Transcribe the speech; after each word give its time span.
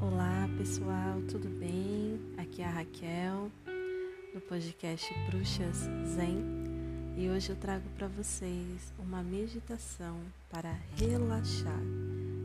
Olá 0.00 0.48
pessoal, 0.56 1.20
tudo 1.28 1.48
bem? 1.58 2.20
Aqui 2.36 2.62
é 2.62 2.66
a 2.66 2.70
Raquel 2.70 3.50
do 4.32 4.40
podcast 4.42 5.12
Bruxas 5.28 5.88
Zen 6.14 6.44
e 7.16 7.28
hoje 7.28 7.50
eu 7.50 7.56
trago 7.56 7.82
para 7.96 8.06
vocês 8.06 8.92
uma 8.96 9.24
meditação 9.24 10.20
para 10.48 10.72
relaxar. 10.96 11.80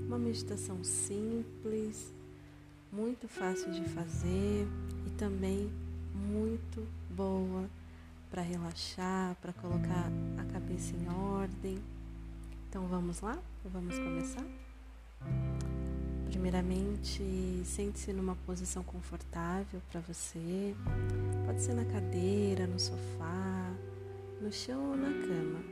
Uma 0.08 0.18
meditação 0.18 0.84
simples, 0.84 2.12
muito 2.92 3.28
fácil 3.28 3.72
de 3.72 3.84
fazer 3.90 4.68
e 5.06 5.12
também 5.12 5.72
muito 6.16 6.88
boa 7.12 7.70
para 8.32 8.42
relaxar, 8.42 9.36
para 9.36 9.54
colocar 9.54 10.10
a 10.40 10.54
cabeça 10.54 10.96
em 10.96 11.08
ordem. 11.08 11.78
Então 12.68 12.88
vamos 12.88 13.22
lá? 13.22 13.38
Vamos 13.64 13.96
começar? 14.00 14.46
Primeiramente, 16.34 17.22
sente-se 17.64 18.12
numa 18.12 18.36
posição 18.36 18.82
confortável 18.84 19.80
para 19.92 20.02
você. 20.02 20.76
Pode 21.46 21.62
ser 21.62 21.76
na 21.76 21.86
cadeira, 21.86 22.66
no 22.66 22.80
sofá, 22.80 23.72
no 24.42 24.52
chão 24.52 24.90
ou 24.90 24.98
na 24.98 25.12
cama, 25.12 25.64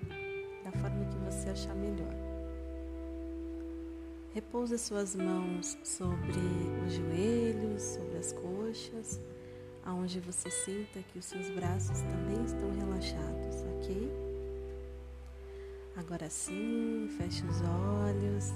da 0.64 0.72
forma 0.72 1.04
que 1.06 1.18
você 1.18 1.50
achar 1.50 1.74
melhor. 1.74 2.14
Repouse 4.36 4.78
suas 4.78 5.16
mãos 5.16 5.76
sobre 5.84 6.40
os 6.86 6.94
joelhos, 6.94 7.82
sobre 7.82 8.18
as 8.20 8.32
coxas, 8.32 9.20
aonde 9.84 10.20
você 10.20 10.52
sinta 10.52 11.00
que 11.12 11.18
os 11.18 11.26
seus 11.26 11.50
braços 11.50 12.02
também 12.02 12.46
estão 12.46 12.72
relaxados, 12.72 13.56
ok? 13.80 14.12
Agora 15.98 16.30
sim, 16.30 17.10
feche 17.18 17.44
os 17.48 17.62
olhos 17.62 18.54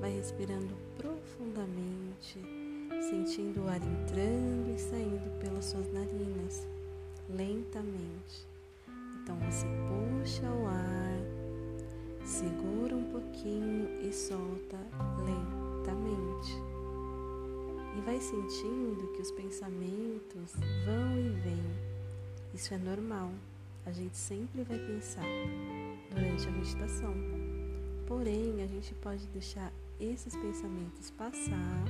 Vai 0.00 0.12
respirando 0.12 0.76
profundamente, 0.96 2.40
sentindo 3.10 3.64
o 3.64 3.68
ar 3.68 3.80
entrando 3.82 4.74
e 4.74 4.78
saindo 4.78 5.40
pelas 5.40 5.64
suas 5.64 5.92
narinas, 5.92 6.66
lentamente. 7.28 8.46
Então 9.22 9.36
você 9.40 9.66
puxa 9.88 10.48
o 10.50 10.66
ar, 10.66 11.18
segura 12.24 12.94
um 12.94 13.10
pouquinho 13.10 13.88
e 14.00 14.12
solta 14.12 14.78
lentamente. 15.18 16.54
E 17.96 18.00
vai 18.02 18.20
sentindo 18.20 19.12
que 19.16 19.22
os 19.22 19.32
pensamentos 19.32 20.52
vão 20.86 21.18
e 21.18 21.28
vêm. 21.30 21.88
Isso 22.54 22.72
é 22.72 22.78
normal. 22.78 23.30
A 23.84 23.90
gente 23.90 24.16
sempre 24.16 24.62
vai 24.62 24.78
pensar 24.78 25.24
durante 26.10 26.46
a 26.46 26.50
meditação. 26.50 27.14
Porém, 28.06 28.62
a 28.62 28.66
gente 28.66 28.94
pode 28.94 29.26
deixar 29.28 29.72
esses 30.00 30.34
pensamentos 30.36 31.10
passar 31.10 31.84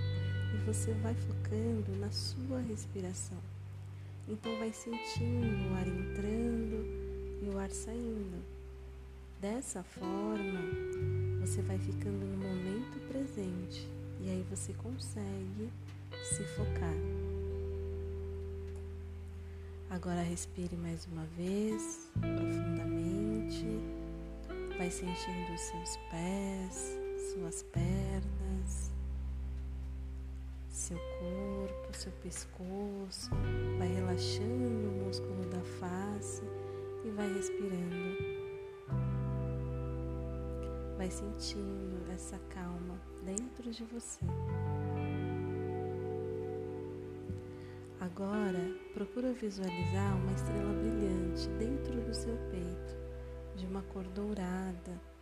e 0.54 0.64
você 0.64 0.92
vai 0.94 1.14
focando 1.14 1.96
na 1.98 2.10
sua 2.10 2.60
respiração. 2.60 3.38
Então 4.26 4.58
vai 4.58 4.72
sentindo 4.72 5.70
o 5.70 5.74
ar 5.74 5.86
entrando 5.86 6.84
e 7.42 7.48
o 7.54 7.58
ar 7.58 7.70
saindo. 7.70 8.42
Dessa 9.40 9.82
forma, 9.82 10.60
você 11.40 11.62
vai 11.62 11.78
ficando 11.78 12.26
no 12.26 12.36
momento 12.36 12.98
presente 13.08 13.88
e 14.20 14.28
aí 14.28 14.44
você 14.50 14.72
consegue 14.74 15.70
se 16.24 16.44
focar. 16.56 16.94
Agora 19.90 20.22
respire 20.22 20.76
mais 20.76 21.06
uma 21.06 21.24
vez, 21.36 22.10
profundamente. 22.20 23.64
Vai 24.76 24.90
sentindo 24.90 25.54
os 25.54 25.60
seus 25.60 25.96
pés, 26.10 26.97
suas 27.18 27.62
pernas, 27.64 28.92
seu 30.68 30.96
corpo, 30.96 31.96
seu 31.96 32.12
pescoço, 32.22 33.30
vai 33.78 33.88
relaxando 33.88 34.88
o 34.88 35.04
músculo 35.04 35.44
da 35.46 35.60
face 35.80 36.42
e 37.04 37.10
vai 37.10 37.32
respirando. 37.32 38.38
Vai 40.96 41.10
sentindo 41.10 42.10
essa 42.12 42.38
calma 42.50 43.00
dentro 43.24 43.70
de 43.70 43.84
você. 43.84 44.24
Agora, 48.00 48.74
procura 48.94 49.32
visualizar 49.32 50.16
uma 50.16 50.32
estrela 50.32 50.72
brilhante 50.72 51.48
dentro 51.58 52.00
do 52.00 52.14
seu 52.14 52.36
peito, 52.50 52.96
de 53.56 53.66
uma 53.66 53.82
cor 53.82 54.04
dourada 54.08 55.17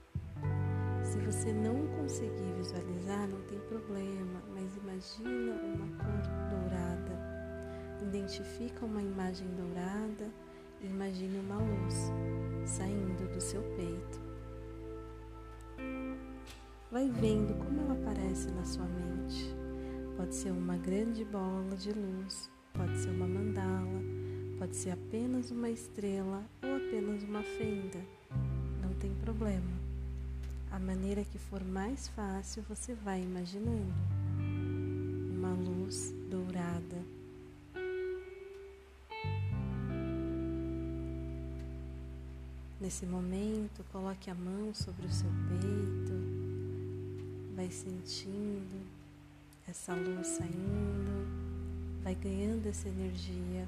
se 1.17 1.25
você 1.25 1.53
não 1.53 1.87
conseguir 1.97 2.53
visualizar, 2.59 3.27
não 3.29 3.41
tem 3.43 3.59
problema, 3.61 4.43
mas 4.55 4.77
imagina 4.77 5.55
uma 5.63 5.87
cor 5.97 6.23
dourada. 6.51 7.17
Identifica 8.03 8.85
uma 8.85 9.03
imagem 9.03 9.49
dourada 9.57 10.31
e 10.81 10.87
imagine 10.87 11.39
uma 11.39 11.57
luz 11.57 12.13
saindo 12.67 13.33
do 13.33 13.41
seu 13.41 13.63
peito. 13.77 14.21
Vai 16.93 17.09
vendo 17.09 17.55
como 17.55 17.81
ela 17.81 17.95
aparece 17.95 18.51
na 18.51 18.65
sua 18.65 18.85
mente. 18.85 19.55
Pode 20.17 20.35
ser 20.35 20.51
uma 20.51 20.77
grande 20.77 21.25
bola 21.25 21.77
de 21.77 21.93
luz, 21.93 22.51
pode 22.75 22.97
ser 22.99 23.11
uma 23.11 23.27
mandala, 23.27 24.03
pode 24.59 24.77
ser 24.77 24.91
apenas 24.91 25.51
uma 25.51 25.71
estrela 25.71 26.45
ou 26.63 26.77
apenas 26.77 27.23
uma 27.23 27.43
fenda. 27.43 28.01
Não 28.83 28.93
tem 28.95 29.15
problema. 29.15 29.86
A 30.77 30.79
maneira 30.79 31.25
que 31.25 31.39
for 31.39 31.65
mais 31.65 32.07
fácil, 32.09 32.63
você 32.69 32.93
vai 32.93 33.23
imaginando. 33.23 33.95
Uma 35.35 35.55
luz 35.55 36.13
dourada. 36.29 37.03
Nesse 42.79 43.07
momento, 43.07 43.83
coloque 43.91 44.29
a 44.29 44.35
mão 44.35 44.75
sobre 44.75 45.07
o 45.07 45.11
seu 45.11 45.31
peito, 45.49 46.13
vai 47.57 47.71
sentindo 47.71 48.87
essa 49.67 49.95
luz 49.95 50.27
saindo, 50.27 51.27
vai 52.05 52.15
ganhando 52.15 52.67
essa 52.67 52.87
energia 52.87 53.67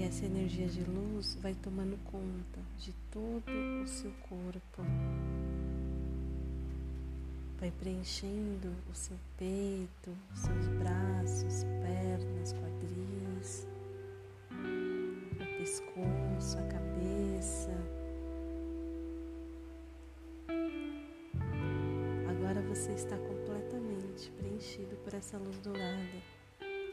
E 0.00 0.02
essa 0.02 0.24
energia 0.24 0.66
de 0.66 0.82
luz 0.82 1.36
vai 1.42 1.52
tomando 1.52 1.94
conta 2.04 2.58
de 2.78 2.90
todo 3.10 3.52
o 3.84 3.86
seu 3.86 4.10
corpo. 4.30 4.82
Vai 7.60 7.70
preenchendo 7.70 8.72
o 8.90 8.94
seu 8.94 9.18
peito, 9.36 10.16
seus 10.34 10.68
braços, 10.78 11.64
pernas, 11.82 12.54
quadris, 12.54 13.66
o 15.34 15.58
pescoço, 15.58 16.56
a 16.56 16.62
cabeça. 16.62 17.70
Agora 22.26 22.62
você 22.62 22.92
está 22.92 23.18
completamente 23.18 24.30
preenchido 24.38 24.96
por 25.04 25.12
essa 25.12 25.36
luz 25.36 25.58
dourada 25.58 26.22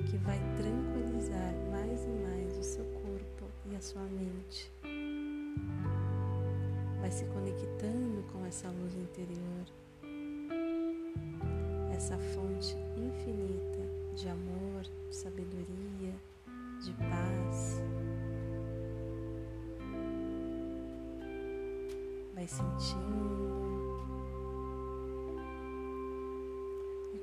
que 0.05 0.17
vai 0.17 0.39
tranquilizar 0.57 1.53
essa 8.47 8.69
luz 8.69 8.95
interior, 8.95 9.65
essa 11.93 12.17
fonte 12.17 12.75
infinita 12.95 14.15
de 14.15 14.29
amor, 14.29 14.85
sabedoria, 15.11 16.15
de 16.81 16.93
paz. 16.93 17.81
Vai 22.33 22.47
sentindo 22.47 23.57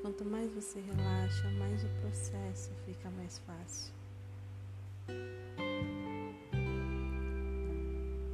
Quanto 0.04 0.22
mais 0.26 0.52
você 0.52 0.80
relaxa, 0.80 1.50
mais 1.52 1.82
o 1.82 1.88
processo 2.02 2.70
fica 2.84 3.10
mais 3.12 3.38
fácil. 3.38 3.90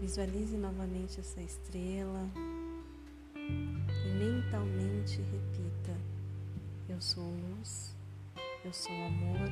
Visualize 0.01 0.57
novamente 0.57 1.21
essa 1.21 1.41
estrela 1.41 2.29
e 4.05 4.09
mentalmente 4.19 5.21
repita: 5.23 5.97
Eu 6.89 7.01
sou 7.01 7.25
luz, 7.25 7.95
eu 8.65 8.73
sou 8.73 8.95
amor, 8.95 9.49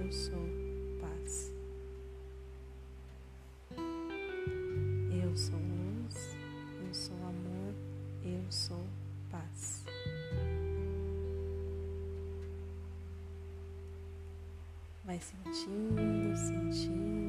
eu 0.00 0.12
sou 0.12 0.48
paz. 1.00 1.52
Eu 5.10 5.36
sou 5.36 5.58
luz, 5.58 6.36
eu 6.86 6.94
sou 6.94 7.16
amor, 7.16 7.74
eu 8.24 8.44
sou 8.50 8.84
paz. 9.30 9.84
Vai 15.04 15.18
sentindo, 15.20 16.36
sentindo. 16.36 17.21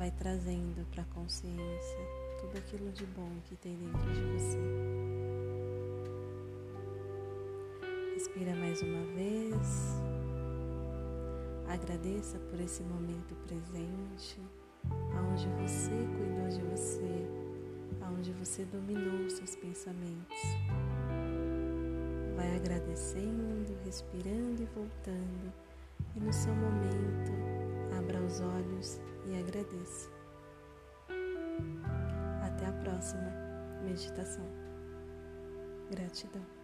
Vai 0.00 0.10
trazendo 0.12 0.86
para 0.92 1.02
a 1.02 1.06
consciência 1.14 1.98
tudo 2.40 2.56
aquilo 2.56 2.90
de 2.90 3.04
bom 3.04 3.30
que 3.44 3.54
tem 3.54 3.76
dentro 3.76 4.10
de 4.10 4.22
você. 4.32 4.58
Respira 8.14 8.54
mais 8.56 8.80
uma 8.80 9.04
vez. 9.14 10.00
Agradeça 11.68 12.38
por 12.38 12.58
esse 12.60 12.82
momento 12.82 13.34
presente, 13.46 14.40
aonde 15.18 15.46
você 15.60 15.90
cuidou 15.90 16.48
de 16.48 16.62
você, 16.62 17.26
aonde 18.00 18.32
você 18.32 18.64
dominou 18.64 19.28
seus 19.28 19.54
pensamentos. 19.54 20.38
Vai 22.36 22.56
agradecendo, 22.56 23.76
respirando 23.84 24.62
e 24.62 24.66
voltando, 24.74 25.52
e 26.16 26.20
no 26.20 26.32
seu 26.32 26.54
momento, 26.54 27.32
abra 27.98 28.18
os 28.22 28.40
olhos 28.40 28.98
e 29.30 29.38
agradeça. 29.38 30.10
Até 32.42 32.66
a 32.66 32.72
próxima 32.72 33.30
meditação. 33.84 34.44
Gratidão. 35.90 36.59